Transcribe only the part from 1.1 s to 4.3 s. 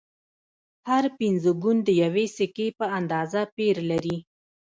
پنځه ګون د یوې سکې په اندازه پیر لري